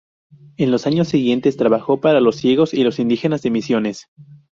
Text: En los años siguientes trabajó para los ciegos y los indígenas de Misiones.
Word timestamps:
En 0.57 0.71
los 0.71 0.87
años 0.87 1.09
siguientes 1.09 1.57
trabajó 1.57 2.01
para 2.01 2.21
los 2.21 2.35
ciegos 2.37 2.73
y 2.73 2.83
los 2.83 2.97
indígenas 2.97 3.43
de 3.43 3.51
Misiones. 3.51 4.07